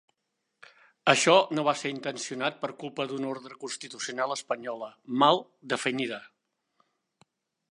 Això 1.11 1.35
no 1.57 1.65
va 1.67 1.75
ser 1.81 1.91
intencionat 1.95 2.57
per 2.65 2.71
culpa 2.85 3.07
d'una 3.13 3.29
ordre 3.35 3.61
constitucional 3.67 4.37
espanyola 4.39 4.93
mal 5.25 5.45
definida. 5.77 6.21